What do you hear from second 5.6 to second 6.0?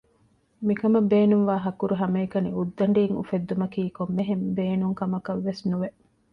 ނުވެ